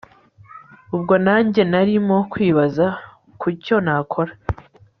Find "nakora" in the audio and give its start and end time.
3.85-4.33